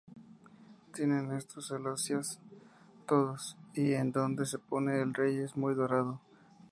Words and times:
Tienen 0.95 1.31
estos 1.31 1.67
celosías 1.67 2.39
todos, 3.07 3.55
y 3.75 3.91
en 3.93 4.11
donde 4.11 4.47
se 4.47 4.57
pone 4.57 4.99
el 4.99 5.13
rey 5.13 5.37
es 5.37 5.55
muy 5.55 5.75
dorado. 5.75 6.19